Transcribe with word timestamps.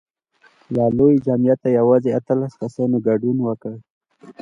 له 0.73 0.83
لوی 0.97 1.15
جمعیته 1.25 1.67
یوازې 1.79 2.09
اتلس 2.17 2.53
کسانو 2.61 2.97
ګډون 3.07 3.37
وکړ. 3.43 3.73